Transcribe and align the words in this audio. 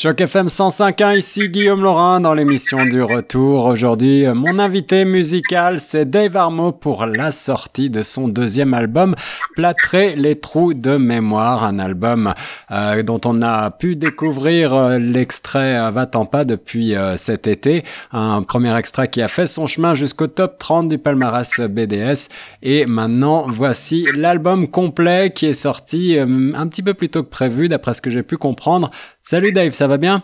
Choc 0.00 0.20
FM 0.20 0.46
105.1, 0.46 1.18
ici 1.18 1.48
Guillaume 1.48 1.82
Laurin 1.82 2.20
dans 2.20 2.32
l'émission 2.32 2.86
du 2.86 3.02
retour. 3.02 3.64
Aujourd'hui, 3.64 4.26
mon 4.32 4.60
invité 4.60 5.04
musical, 5.04 5.80
c'est 5.80 6.08
Dave 6.08 6.36
Armo 6.36 6.70
pour 6.70 7.04
la 7.04 7.32
sortie 7.32 7.90
de 7.90 8.04
son 8.04 8.28
deuxième 8.28 8.74
album, 8.74 9.16
Plâtrer 9.56 10.14
les 10.14 10.38
trous 10.38 10.72
de 10.72 10.96
mémoire, 10.96 11.64
un 11.64 11.80
album 11.80 12.32
euh, 12.70 13.02
dont 13.02 13.20
on 13.24 13.42
a 13.42 13.72
pu 13.72 13.96
découvrir 13.96 14.72
euh, 14.72 14.98
l'extrait 15.00 15.76
euh, 15.76 15.90
Va-t'en 15.90 16.26
pas 16.26 16.44
depuis 16.44 16.94
cet 17.16 17.48
été, 17.48 17.82
un 18.12 18.44
premier 18.44 18.76
extrait 18.78 19.08
qui 19.08 19.20
a 19.20 19.26
fait 19.26 19.48
son 19.48 19.66
chemin 19.66 19.94
jusqu'au 19.94 20.28
top 20.28 20.58
30 20.60 20.88
du 20.88 20.98
palmarès 20.98 21.58
BDS. 21.58 22.28
Et 22.62 22.86
maintenant, 22.86 23.46
voici 23.48 24.06
l'album 24.14 24.68
complet 24.68 25.32
qui 25.34 25.46
est 25.46 25.54
sorti 25.54 26.16
un 26.20 26.68
petit 26.68 26.84
peu 26.84 26.94
plus 26.94 27.08
tôt 27.08 27.24
que 27.24 27.30
prévu, 27.30 27.68
d'après 27.68 27.94
ce 27.94 28.00
que 28.00 28.10
j'ai 28.10 28.22
pu 28.22 28.36
comprendre. 28.36 28.92
Salut 29.22 29.50
Dave, 29.50 29.72
ça 29.72 29.87
va 29.88 29.98
bien? 29.98 30.22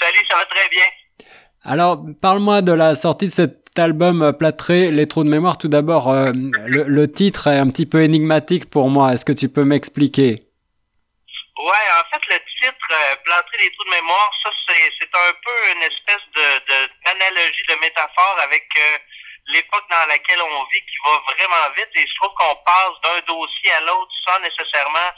Salut, 0.00 0.26
ça 0.28 0.36
va 0.36 0.44
très 0.46 0.68
bien. 0.68 0.84
Alors, 1.64 2.04
parle-moi 2.20 2.60
de 2.60 2.72
la 2.72 2.94
sortie 2.94 3.26
de 3.26 3.32
cet 3.32 3.78
album 3.78 4.22
euh, 4.22 4.32
Plâtré, 4.32 4.90
les 4.90 5.08
trous 5.08 5.24
de 5.24 5.30
mémoire. 5.30 5.56
Tout 5.56 5.68
d'abord, 5.68 6.10
euh, 6.12 6.30
le, 6.66 7.06
titre 7.06 7.48
est 7.48 7.58
un 7.58 7.70
petit 7.70 7.86
peu 7.86 8.02
énigmatique 8.02 8.68
pour 8.68 8.90
moi. 8.90 9.12
Est-ce 9.12 9.24
que 9.24 9.32
tu 9.32 9.48
peux 9.48 9.64
m'expliquer? 9.64 10.44
Ouais, 11.56 11.86
en 11.96 12.04
fait, 12.12 12.20
le 12.28 12.38
titre 12.60 12.88
euh, 12.92 13.16
Plâtré, 13.24 13.56
les 13.64 13.72
trous 13.72 13.84
de 13.84 13.96
mémoire, 13.96 14.30
ça, 14.42 14.50
c'est 14.68 15.14
un 15.14 15.32
peu 15.32 15.56
une 15.72 15.82
espèce 15.82 16.26
de 16.34 16.46
d'analogie, 17.04 17.64
de, 17.68 17.74
métaphore 17.80 18.36
avec 18.42 18.64
l'époque 19.48 19.84
dans 19.88 20.08
laquelle 20.08 20.42
on 20.42 20.64
vit 20.68 20.84
qui 20.84 20.98
va 21.06 21.16
vraiment 21.32 21.72
vite. 21.76 21.92
Et 21.94 22.06
je 22.06 22.14
trouve 22.20 22.34
qu'on 22.36 22.56
passe 22.66 22.96
d'un 23.04 23.20
dossier 23.26 23.72
à 23.72 23.80
l'autre 23.86 24.12
sans 24.26 24.40
nécessairement 24.40 25.10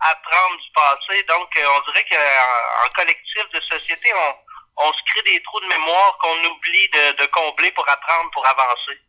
apprendre 0.00 0.56
du 0.60 0.70
passé. 0.74 1.22
Donc, 1.28 1.48
euh, 1.56 1.76
on 1.76 1.80
dirait 1.90 2.06
qu'en 2.10 2.88
collectif 2.94 3.44
de 3.54 3.60
société, 3.60 4.08
on, 4.14 4.88
on 4.88 4.92
se 4.92 5.00
crée 5.10 5.22
des 5.32 5.42
trous 5.42 5.60
de 5.60 5.68
mémoire 5.68 6.18
qu'on 6.20 6.36
oublie 6.36 6.88
de, 6.92 7.22
de 7.22 7.26
combler 7.30 7.70
pour 7.72 7.84
apprendre, 7.88 8.30
pour 8.32 8.46
avancer. 8.46 9.00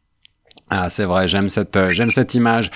Ah, 0.69 0.89
c'est 0.89 1.05
vrai, 1.05 1.29
j'aime 1.29 1.47
cette 1.47 1.77
euh, 1.77 1.91
j'aime 1.91 2.11
cette 2.11 2.33
image. 2.33 2.71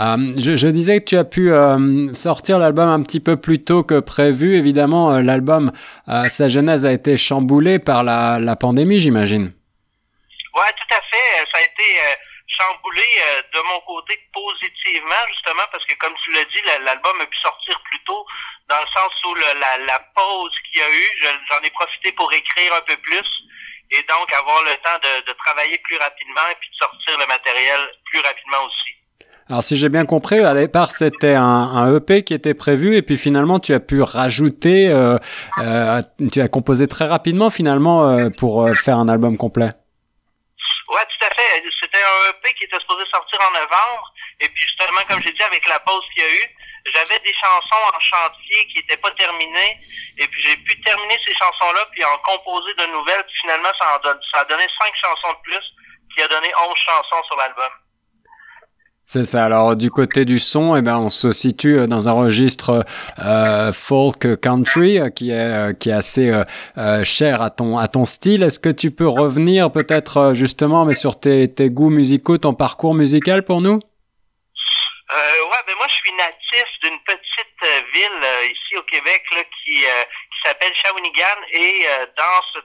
Euh, 0.00 0.16
je, 0.38 0.56
je, 0.56 0.68
disais 0.68 1.00
que 1.00 1.04
tu 1.04 1.16
as 1.18 1.24
pu 1.24 1.52
euh, 1.52 2.12
sortir 2.14 2.58
l'album 2.58 2.88
un 2.88 3.02
petit 3.02 3.20
peu 3.20 3.36
plus 3.36 3.62
tôt 3.62 3.84
que 3.84 4.00
prévu. 4.00 4.56
Évidemment, 4.56 5.12
euh, 5.12 5.22
l'album, 5.22 5.70
sa 6.06 6.48
genèse 6.48 6.86
a 6.86 6.92
été 6.92 7.18
chamboulée 7.18 7.78
par 7.78 8.02
la, 8.02 8.38
la 8.38 8.56
pandémie, 8.56 8.98
j'imagine. 8.98 9.52
Ouais, 10.54 10.72
tout 10.78 10.94
à 10.94 11.00
fait. 11.00 11.46
Ça 11.52 11.58
a 11.58 11.62
été 11.62 11.82
chamboulé 12.58 13.02
euh, 13.02 13.42
de 13.52 13.60
mon 13.68 13.80
côté 13.80 14.18
positivement, 14.32 15.22
justement, 15.28 15.66
parce 15.70 15.84
que 15.86 15.94
comme 15.94 16.14
tu 16.24 16.32
l'as 16.32 16.44
dit, 16.44 16.62
l'album 16.84 17.20
a 17.20 17.26
pu 17.26 17.38
sortir 17.38 17.80
plus 17.90 18.00
tôt, 18.04 18.26
dans 18.68 18.80
le 18.80 18.90
sens 18.94 19.12
où 19.26 19.34
la, 19.34 19.78
la, 19.78 19.98
pause 20.14 20.52
qu'il 20.64 20.80
y 20.80 20.82
a 20.82 20.90
eu, 20.90 21.06
j'en 21.50 21.60
ai 21.62 21.70
profité 21.70 22.12
pour 22.12 22.32
écrire 22.32 22.72
un 22.74 22.82
peu 22.82 22.96
plus 22.98 23.28
et 23.90 24.02
donc 24.08 24.32
avoir 24.32 24.62
le 24.64 24.74
temps 24.82 24.98
de, 25.02 25.26
de 25.26 25.32
travailler 25.44 25.78
plus 25.78 25.96
rapidement 25.98 26.48
et 26.50 26.56
puis 26.60 26.70
de 26.70 26.76
sortir 26.76 27.18
le 27.18 27.26
matériel 27.26 27.80
plus 28.06 28.20
rapidement 28.20 28.64
aussi. 28.64 28.94
Alors 29.50 29.62
si 29.62 29.76
j'ai 29.76 29.90
bien 29.90 30.06
compris, 30.06 30.38
à 30.38 30.54
départ 30.54 30.90
c'était 30.90 31.34
un, 31.34 31.42
un, 31.42 31.96
EP 31.96 32.24
qui 32.24 32.32
était 32.32 32.54
prévu 32.54 32.96
et 32.96 33.02
puis 33.02 33.18
finalement 33.18 33.60
tu 33.60 33.74
as 33.74 33.80
pu 33.80 34.00
rajouter, 34.00 34.88
euh, 34.88 35.16
euh, 35.58 36.00
tu 36.32 36.40
as 36.40 36.48
composé 36.48 36.86
très 36.86 37.04
rapidement 37.04 37.50
finalement 37.50 38.08
euh, 38.08 38.30
pour 38.38 38.64
euh, 38.64 38.72
faire 38.72 38.98
un 38.98 39.08
album 39.08 39.36
complet. 39.36 39.66
Ouais, 40.88 41.04
tout 41.10 41.26
à 41.26 41.34
fait. 41.34 41.62
C'était 41.78 41.98
un 41.98 42.23
Qui 42.42 42.64
était 42.64 42.78
supposé 42.80 43.04
sortir 43.10 43.38
en 43.40 43.52
novembre. 43.52 44.12
Et 44.40 44.48
puis 44.48 44.64
justement, 44.64 45.00
comme 45.08 45.22
j'ai 45.22 45.32
dit, 45.32 45.42
avec 45.42 45.66
la 45.66 45.80
pause 45.80 46.04
qu'il 46.12 46.22
y 46.22 46.26
a 46.26 46.30
eu, 46.30 46.56
j'avais 46.92 47.18
des 47.20 47.34
chansons 47.34 47.82
en 47.94 48.00
chantier 48.00 48.66
qui 48.68 48.78
n'étaient 48.78 48.98
pas 48.98 49.10
terminées. 49.12 49.80
Et 50.18 50.28
puis 50.28 50.42
j'ai 50.42 50.56
pu 50.56 50.80
terminer 50.82 51.18
ces 51.26 51.34
chansons-là, 51.34 51.86
puis 51.92 52.04
en 52.04 52.18
composer 52.18 52.74
de 52.74 52.86
nouvelles. 52.86 53.24
Puis 53.24 53.36
finalement, 53.40 53.70
ça, 53.80 53.98
en 53.98 54.02
ça 54.32 54.40
a 54.40 54.44
donné 54.44 54.64
cinq 54.78 54.92
chansons 55.02 55.32
de 55.32 55.42
plus, 55.42 55.64
qui 56.14 56.22
a 56.22 56.28
donné 56.28 56.52
onze 56.68 56.78
chansons 56.78 57.22
sur 57.24 57.36
l'album. 57.36 57.70
C'est 59.06 59.26
ça. 59.26 59.44
Alors 59.44 59.76
du 59.76 59.90
côté 59.90 60.24
du 60.24 60.38
son, 60.38 60.76
eh 60.76 60.82
ben 60.82 60.96
on 60.96 61.10
se 61.10 61.32
situe 61.32 61.78
euh, 61.78 61.86
dans 61.86 62.08
un 62.08 62.12
registre 62.12 62.84
euh, 63.22 63.70
folk 63.72 64.40
country 64.40 64.98
euh, 64.98 65.10
qui 65.10 65.30
est 65.30 65.34
euh, 65.34 65.72
qui 65.74 65.90
est 65.90 65.92
assez 65.92 66.32
euh, 66.78 67.04
cher 67.04 67.42
à 67.42 67.50
ton 67.50 67.76
à 67.76 67.86
ton 67.86 68.06
style. 68.06 68.42
Est-ce 68.42 68.58
que 68.58 68.70
tu 68.70 68.90
peux 68.90 69.06
revenir 69.06 69.70
peut-être 69.70 70.32
justement, 70.34 70.86
mais 70.86 70.94
sur 70.94 71.20
tes, 71.20 71.52
tes 71.52 71.68
goûts 71.68 71.90
musicaux, 71.90 72.38
ton 72.38 72.54
parcours 72.54 72.94
musical 72.94 73.44
pour 73.44 73.60
nous? 73.60 73.78
Ouais, 75.12 75.62
ben 75.66 75.74
moi 75.76 75.86
je 75.88 75.94
suis 75.94 76.12
natif 76.16 76.66
d'une 76.82 76.98
petite 77.06 77.62
ville 77.94 78.50
ici 78.50 78.76
au 78.76 78.82
Québec 78.84 79.22
là, 79.36 79.42
qui 79.44 79.76
qui 79.76 80.38
s'appelle 80.44 80.72
Shawinigan 80.82 81.38
et 81.52 81.86
dans 82.16 82.42
ce 82.52 82.58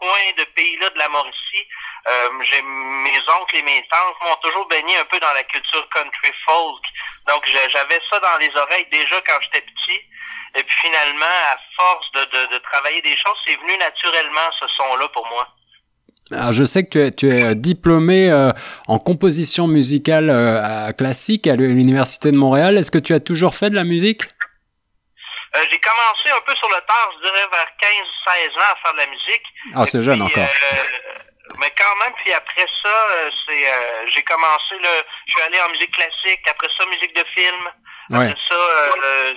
coin 0.00 0.24
de 0.36 0.44
pays-là 0.56 0.90
de 0.90 0.98
la 0.98 1.08
Mauricie, 1.08 1.64
euh, 2.08 2.28
j'ai 2.50 2.62
mes 2.62 3.20
oncles 3.40 3.56
et 3.56 3.62
mes 3.62 3.84
tantes 3.90 4.16
m'ont 4.24 4.36
toujours 4.42 4.66
baigné 4.68 4.96
un 4.96 5.04
peu 5.04 5.20
dans 5.20 5.32
la 5.34 5.44
culture 5.44 5.86
country 5.94 6.32
folk. 6.46 6.84
Donc 7.28 7.44
j'avais 7.46 8.00
ça 8.10 8.18
dans 8.20 8.38
les 8.40 8.50
oreilles 8.56 8.86
déjà 8.90 9.20
quand 9.26 9.38
j'étais 9.42 9.60
petit. 9.66 10.00
Et 10.56 10.64
puis 10.64 10.76
finalement, 10.82 11.36
à 11.52 11.56
force 11.76 12.10
de, 12.12 12.54
de, 12.54 12.58
travailler 12.58 13.00
des 13.02 13.16
choses, 13.16 13.38
c'est 13.46 13.56
venu 13.56 13.76
naturellement 13.78 14.50
ce 14.58 14.66
son-là 14.76 15.08
pour 15.08 15.26
moi. 15.28 15.46
Alors 16.32 16.52
je 16.52 16.64
sais 16.64 16.84
que 16.84 16.90
tu 16.90 16.98
es, 17.00 17.10
tu 17.10 17.28
es 17.28 17.54
diplômé 17.54 18.30
euh, 18.30 18.52
en 18.88 18.98
composition 18.98 19.68
musicale 19.68 20.30
euh, 20.30 20.92
classique 20.92 21.46
à 21.46 21.56
l'Université 21.56 22.32
de 22.32 22.36
Montréal. 22.36 22.78
Est-ce 22.78 22.90
que 22.90 22.98
tu 22.98 23.14
as 23.14 23.20
toujours 23.20 23.54
fait 23.54 23.70
de 23.70 23.76
la 23.76 23.84
musique? 23.84 24.22
Euh, 25.56 25.64
j'ai 25.70 25.78
commencé 25.80 26.30
un 26.30 26.40
peu 26.40 26.54
sur 26.56 26.68
le 26.68 26.80
tard, 26.86 27.10
je 27.16 27.26
dirais 27.26 27.46
vers 27.50 27.76
15 27.80 27.90
ou 28.00 28.30
16 28.30 28.48
ans 28.56 28.72
à 28.72 28.76
faire 28.76 28.92
de 28.92 28.98
la 28.98 29.06
musique. 29.06 29.46
Ah, 29.74 29.86
c'est 29.86 30.02
jeune 30.02 30.22
encore. 30.22 30.44
Euh, 30.44 30.76
mais 31.58 31.72
quand 31.76 31.96
même, 32.04 32.12
puis 32.14 32.32
après 32.32 32.66
ça, 32.82 32.88
euh, 32.88 33.30
c'est 33.46 33.68
euh, 33.68 34.06
j'ai 34.14 34.22
commencé 34.22 34.78
le. 34.78 35.02
Je 35.26 35.32
suis 35.32 35.42
allé 35.42 35.60
en 35.60 35.70
musique 35.70 35.92
classique, 35.92 36.46
après 36.48 36.68
ça, 36.78 36.86
musique 36.86 37.14
de 37.14 37.24
film. 37.34 37.70
Après 38.10 38.26
ouais. 38.26 38.34
ça, 38.48 38.54
euh, 38.54 39.34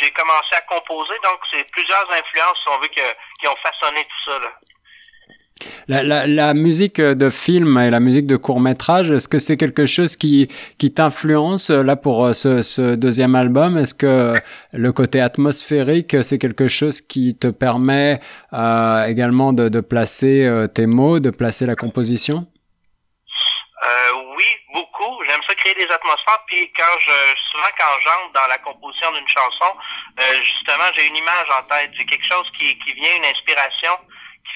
j'ai 0.00 0.10
commencé 0.12 0.54
à 0.54 0.60
composer, 0.62 1.14
donc 1.22 1.40
c'est 1.50 1.70
plusieurs 1.70 2.10
influences, 2.10 2.58
si 2.62 2.68
on 2.68 2.78
veut, 2.78 2.88
que, 2.88 3.14
qui 3.40 3.48
ont 3.48 3.56
façonné 3.56 4.04
tout 4.04 4.30
ça. 4.30 4.38
Là. 4.38 4.52
La, 5.86 6.02
la, 6.02 6.26
la, 6.26 6.52
musique 6.52 7.00
de 7.00 7.30
film 7.30 7.78
et 7.78 7.90
la 7.90 8.00
musique 8.00 8.26
de 8.26 8.36
court 8.36 8.60
métrage, 8.60 9.10
est-ce 9.10 9.28
que 9.28 9.38
c'est 9.38 9.56
quelque 9.56 9.86
chose 9.86 10.16
qui, 10.16 10.48
qui 10.78 10.92
t'influence 10.92 11.70
là 11.70 11.94
pour 11.96 12.34
ce, 12.34 12.62
ce 12.62 12.96
deuxième 12.96 13.34
album? 13.34 13.78
Est-ce 13.78 13.94
que 13.94 14.34
le 14.72 14.92
côté 14.92 15.20
atmosphérique, 15.20 16.16
c'est 16.22 16.38
quelque 16.38 16.68
chose 16.68 17.00
qui 17.00 17.36
te 17.38 17.48
permet 17.48 18.20
euh, 18.52 19.04
également 19.06 19.52
de, 19.52 19.68
de 19.68 19.80
placer 19.80 20.44
euh, 20.44 20.66
tes 20.66 20.86
mots, 20.86 21.20
de 21.20 21.30
placer 21.30 21.66
la 21.66 21.76
composition? 21.76 22.46
Euh, 23.84 24.10
Oui, 24.36 24.50
beaucoup. 24.74 25.22
J'aime 25.28 25.40
ça 25.46 25.54
créer 25.54 25.74
des 25.74 25.90
atmosphères. 25.92 26.42
Puis 26.48 26.70
quand 26.76 26.94
je 26.98 27.16
souvent 27.52 27.72
quand 27.78 27.94
j'entre 28.04 28.32
dans 28.34 28.48
la 28.48 28.58
composition 28.58 29.12
d'une 29.12 29.28
chanson, 29.28 29.70
euh, 30.18 30.42
justement, 30.42 30.88
j'ai 30.96 31.06
une 31.06 31.16
image 31.16 31.48
en 31.58 31.62
tête. 31.68 31.90
J'ai 31.96 32.06
quelque 32.06 32.26
chose 32.26 32.46
qui, 32.58 32.76
qui 32.80 32.92
vient, 32.94 33.16
une 33.16 33.24
inspiration 33.26 33.94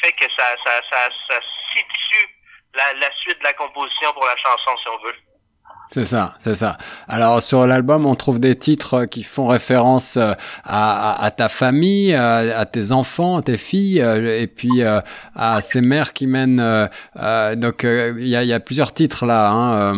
fait 0.00 0.12
que 0.12 0.24
ça, 0.36 0.44
ça, 0.64 0.70
ça, 0.90 1.40
situe 1.72 2.28
la, 2.74 3.10
suite 3.22 3.38
de 3.38 3.44
la 3.44 3.52
composition 3.54 4.12
pour 4.12 4.24
la 4.24 4.36
chanson, 4.36 4.76
si 4.82 4.88
on 4.88 5.04
veut. 5.04 5.14
C'est 5.90 6.04
ça, 6.04 6.34
c'est 6.38 6.54
ça. 6.54 6.76
Alors 7.08 7.40
sur 7.40 7.66
l'album, 7.66 8.04
on 8.04 8.14
trouve 8.14 8.40
des 8.40 8.58
titres 8.58 9.06
qui 9.06 9.22
font 9.22 9.46
référence 9.46 10.18
à, 10.18 11.24
à, 11.24 11.30
ta 11.30 11.48
famille, 11.48 12.14
à, 12.14 12.58
à, 12.58 12.66
tes 12.66 12.92
enfants, 12.92 13.40
tes 13.40 13.56
filles, 13.56 13.98
et 14.00 14.46
puis 14.48 14.82
à 14.82 15.60
ces 15.62 15.80
mères 15.80 16.12
qui 16.12 16.26
mènent. 16.26 16.60
Euh, 16.60 17.54
donc 17.54 17.84
il 17.84 18.28
y 18.28 18.52
a, 18.52 18.60
plusieurs 18.60 18.92
titres 18.92 19.24
là. 19.24 19.48
Hein, 19.48 19.94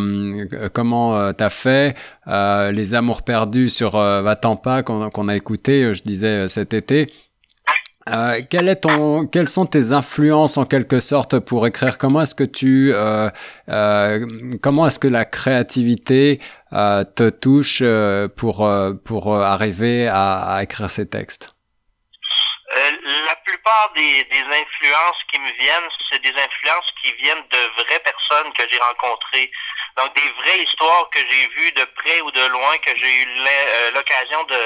comment 0.73 1.33
t'as 1.33 1.49
fait 1.49 1.97
Les 2.25 2.93
amours 2.93 3.23
perdus 3.23 3.69
sur 3.69 3.97
Va-t'en 3.97 4.55
pas 4.55 4.83
qu'on 4.83 5.27
a 5.27 5.35
écouté, 5.35 5.93
je 5.93 6.03
disais 6.03 6.47
cet 6.47 6.73
été. 6.73 7.11
Euh, 8.09 8.41
quel 8.49 8.67
est 8.67 8.81
ton, 8.81 9.27
quelles 9.27 9.47
sont 9.47 9.65
tes 9.65 9.93
influences 9.93 10.57
en 10.57 10.65
quelque 10.65 10.99
sorte 10.99 11.39
pour 11.39 11.67
écrire? 11.67 11.99
Comment 11.99 12.21
est-ce 12.21 12.33
que 12.33 12.43
tu, 12.43 12.91
euh, 12.93 13.29
euh, 13.69 14.25
comment 14.61 14.87
est-ce 14.87 14.97
que 14.97 15.07
la 15.07 15.25
créativité 15.25 16.39
euh, 16.73 17.03
te 17.03 17.29
touche 17.29 17.79
euh, 17.81 18.27
pour 18.27 18.67
pour 19.05 19.35
arriver 19.37 20.07
à, 20.07 20.55
à, 20.55 20.63
écrire 20.63 20.89
ces 20.89 21.07
textes? 21.07 21.53
La 22.73 23.35
plupart 23.45 23.91
des, 23.95 24.23
des, 24.31 24.43
influences 24.43 25.21
qui 25.31 25.39
me 25.39 25.51
viennent, 25.59 25.89
c'est 26.09 26.21
des 26.23 26.29
influences 26.29 26.89
qui 27.01 27.11
viennent 27.21 27.45
de 27.51 27.83
vraies 27.83 27.99
personnes 27.99 28.51
que 28.57 28.63
j'ai 28.71 28.79
rencontrées. 28.79 29.51
Donc 29.97 30.15
des 30.15 30.29
vraies 30.41 30.63
histoires 30.63 31.09
que 31.13 31.19
j'ai 31.19 31.47
vues 31.47 31.71
de 31.73 31.85
près 31.95 32.21
ou 32.21 32.31
de 32.31 32.47
loin, 32.47 32.77
que 32.85 32.95
j'ai 32.95 33.23
eu 33.23 33.27
l'occasion 33.93 34.43
de 34.45 34.59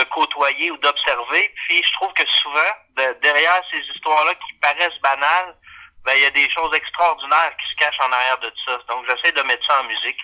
de 0.00 0.04
côtoyer 0.08 0.70
ou 0.70 0.76
d'observer. 0.78 1.52
Puis 1.68 1.82
je 1.84 1.92
trouve 1.94 2.12
que 2.14 2.24
souvent, 2.42 2.72
de, 2.96 3.20
derrière 3.22 3.60
ces 3.70 3.82
histoires-là 3.94 4.34
qui 4.34 4.52
paraissent 4.60 5.00
banales, 5.02 5.56
ben 6.04 6.12
il 6.16 6.22
y 6.22 6.26
a 6.26 6.30
des 6.30 6.48
choses 6.50 6.72
extraordinaires 6.74 7.52
qui 7.60 7.66
se 7.72 7.76
cachent 7.76 8.00
en 8.00 8.12
arrière 8.12 8.38
de 8.40 8.50
ça. 8.64 8.78
Donc 8.88 9.04
j'essaie 9.08 9.32
de 9.32 9.42
mettre 9.42 9.64
ça 9.66 9.80
en 9.80 9.84
musique. 9.84 10.20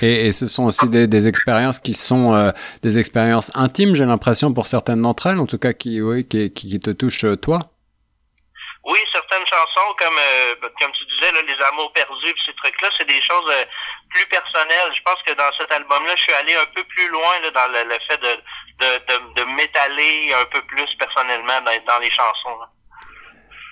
Et, 0.00 0.32
ce 0.32 0.48
sont 0.48 0.64
aussi 0.64 0.88
des, 0.88 1.28
expériences 1.28 1.78
qui 1.78 1.94
sont 1.94 2.34
euh, 2.34 2.50
des 2.82 2.98
expériences 2.98 3.52
intimes, 3.54 3.94
j'ai 3.94 4.04
l'impression, 4.04 4.52
pour 4.52 4.66
certaines 4.66 5.02
d'entre 5.02 5.28
elles, 5.28 5.38
en 5.38 5.46
tout 5.46 5.58
cas 5.58 5.72
qui, 5.72 6.02
oui, 6.02 6.26
qui, 6.26 6.80
te 6.80 6.90
touchent 6.90 7.26
toi. 7.40 7.73
Certaines 9.34 9.50
chansons, 9.50 9.94
comme 9.98 10.18
euh, 10.18 10.54
comme 10.80 10.92
tu 10.92 11.04
disais, 11.06 11.32
là, 11.32 11.40
les 11.42 11.64
amours 11.66 11.92
perdus, 11.92 12.34
ces 12.46 12.54
trucs-là, 12.54 12.88
c'est 12.96 13.08
des 13.08 13.20
choses 13.22 13.50
plus 14.10 14.26
personnelles. 14.26 14.92
Je 14.96 15.02
pense 15.02 15.20
que 15.26 15.32
dans 15.32 15.50
cet 15.58 15.72
album-là, 15.72 16.14
je 16.16 16.22
suis 16.22 16.34
allé 16.34 16.54
un 16.54 16.66
peu 16.72 16.84
plus 16.84 17.08
loin 17.08 17.40
là, 17.42 17.50
dans 17.50 17.72
le, 17.72 17.98
fait 18.06 18.18
de, 18.18 18.38
de, 18.78 19.34
de, 19.34 19.44
m'étaler 19.56 20.32
un 20.34 20.44
peu 20.46 20.62
plus 20.62 20.88
personnellement 21.00 21.60
dans, 21.62 21.84
dans 21.84 21.98
les 21.98 22.10
chansons. 22.10 22.58
Là. 22.60 22.68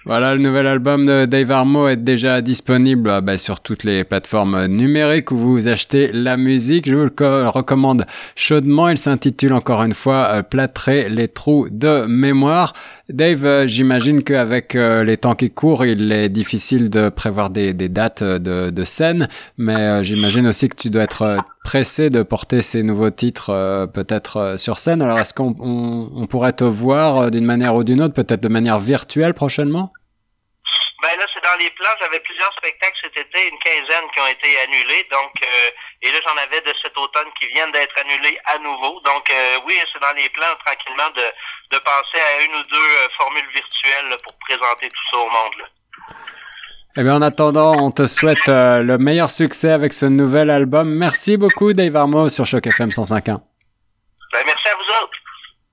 Voilà, 0.05 0.35
le 0.35 0.41
nouvel 0.41 0.67
album 0.67 1.07
de 1.07 1.27
Dave 1.27 1.53
Armo 1.53 1.87
est 1.87 1.97
déjà 1.97 2.41
disponible 2.41 3.09
euh, 3.09 3.21
bah, 3.21 3.39
sur 3.39 3.61
toutes 3.61 3.85
les 3.85 4.03
plateformes 4.03 4.67
numériques 4.67 5.31
où 5.31 5.37
vous 5.37 5.69
achetez 5.69 6.11
la 6.13 6.37
musique. 6.37 6.89
Je 6.89 6.97
vous 6.97 7.05
le 7.05 7.49
recommande 7.49 8.05
chaudement. 8.35 8.89
Il 8.89 8.99
s'intitule 8.99 9.53
encore 9.53 9.85
une 9.85 9.95
fois 9.95 10.29
euh, 10.33 10.43
Plâtrer 10.43 11.09
les 11.09 11.29
trous 11.29 11.69
de 11.71 12.07
mémoire. 12.07 12.73
Dave, 13.13 13.45
euh, 13.45 13.67
j'imagine 13.67 14.23
qu'avec 14.23 14.75
les 14.75 15.17
temps 15.17 15.35
qui 15.35 15.51
courent, 15.51 15.85
il 15.85 16.11
est 16.13 16.29
difficile 16.29 16.91
de 16.91 17.09
prévoir 17.09 17.51
des, 17.51 17.73
dates 17.75 18.23
de, 18.23 18.71
de 18.71 18.85
scène, 18.85 19.29
mais 19.59 20.03
j'imagine 20.03 20.47
aussi 20.47 20.69
que 20.69 20.77
tu 20.77 20.91
dois 20.91 21.03
être 21.03 21.39
pressé 21.65 22.11
de 22.11 22.23
porter 22.23 22.63
ces 22.63 22.83
nouveaux 22.83 23.11
titres 23.11 23.87
peut-être 23.93 24.55
sur 24.57 24.79
scène. 24.79 25.03
Alors 25.03 25.19
est-ce 25.19 25.35
qu'on 25.35 25.55
on, 25.61 26.11
on 26.15 26.27
pourrait 26.27 26.53
te 26.53 26.65
voir 26.65 27.31
d'une 27.31 27.45
manière 27.45 27.75
ou 27.75 27.85
d'une 27.85 28.01
autre, 28.01 28.15
peut-être 28.15 28.43
de 28.43 28.49
manière 28.49 28.79
virtuelle 28.79 29.35
prochainement? 29.35 29.93
Ben 31.03 31.09
les 31.63 31.71
plans. 31.71 31.95
J'avais 32.01 32.21
plusieurs 32.21 32.53
spectacles 32.59 32.97
cet 33.03 33.17
été, 33.17 33.49
une 33.49 33.59
quinzaine 33.59 34.07
qui 34.13 34.21
ont 34.21 34.27
été 34.27 34.59
annulés. 34.61 35.07
Donc, 35.11 35.33
euh, 35.43 36.03
et 36.03 36.11
là, 36.11 36.19
j'en 36.27 36.37
avais 36.37 36.61
de 36.61 36.75
cet 36.83 36.97
automne 36.99 37.31
qui 37.39 37.47
viennent 37.55 37.73
d'être 37.73 37.95
annulés 37.99 38.39
à 38.47 38.59
nouveau. 38.59 39.01
Donc, 39.01 39.31
euh, 39.31 39.59
oui, 39.67 39.75
c'est 39.93 40.01
dans 40.01 40.15
les 40.17 40.29
plans 40.31 40.55
tranquillement 40.65 41.11
de, 41.15 41.27
de 41.77 41.79
penser 41.79 42.21
à 42.21 42.43
une 42.45 42.55
ou 42.55 42.63
deux 42.71 42.91
euh, 42.99 43.09
formules 43.17 43.51
virtuelles 43.55 44.17
pour 44.23 44.35
présenter 44.47 44.89
tout 44.89 45.07
ça 45.11 45.19
au 45.19 45.31
monde. 45.31 45.61
Eh 46.97 47.03
bien, 47.03 47.15
en 47.15 47.23
attendant, 47.23 47.73
on 47.73 47.91
te 47.91 48.07
souhaite 48.07 48.47
le 48.49 48.99
meilleur 48.99 49.31
succès 49.31 49.71
avec 49.71 49.95
ce 49.95 50.05
nouvel 50.05 50.51
album. 50.51 50.91
Merci 50.91 51.39
beaucoup, 51.39 51.73
Dave 51.73 51.97
Armo, 51.97 52.29
sur 52.29 52.45
Choc 52.45 52.67
FM 52.67 52.91
105.1. 52.91 53.52